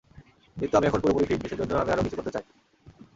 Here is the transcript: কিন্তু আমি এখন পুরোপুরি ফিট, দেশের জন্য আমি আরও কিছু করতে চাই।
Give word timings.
কিন্তু 0.57 0.73
আমি 0.77 0.85
এখন 0.87 0.99
পুরোপুরি 1.01 1.25
ফিট, 1.29 1.39
দেশের 1.41 1.59
জন্য 1.59 1.71
আমি 1.73 1.91
আরও 1.91 2.03
কিছু 2.03 2.17
করতে 2.17 2.31
চাই। 2.31 2.43